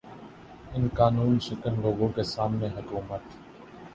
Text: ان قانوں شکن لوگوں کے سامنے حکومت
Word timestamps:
ان 0.73 0.87
قانوں 0.97 1.27
شکن 1.39 1.79
لوگوں 1.81 2.09
کے 2.15 2.23
سامنے 2.33 2.67
حکومت 2.67 3.37